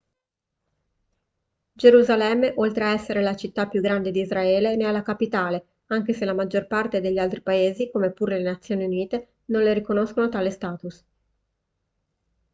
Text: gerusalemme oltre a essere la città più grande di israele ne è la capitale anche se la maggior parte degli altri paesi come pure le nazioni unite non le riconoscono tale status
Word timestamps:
gerusalemme 1.75 2.53
oltre 2.55 2.85
a 2.85 2.91
essere 2.93 3.21
la 3.21 3.35
città 3.35 3.67
più 3.67 3.81
grande 3.81 4.09
di 4.09 4.21
israele 4.21 4.75
ne 4.75 4.87
è 4.87 4.91
la 4.91 5.03
capitale 5.03 5.65
anche 5.89 6.13
se 6.13 6.25
la 6.25 6.33
maggior 6.33 6.65
parte 6.65 7.01
degli 7.01 7.19
altri 7.19 7.41
paesi 7.41 7.91
come 7.91 8.09
pure 8.11 8.37
le 8.39 8.43
nazioni 8.45 8.85
unite 8.85 9.33
non 9.51 9.61
le 9.61 9.73
riconoscono 9.73 10.27
tale 10.27 10.49
status 10.49 11.05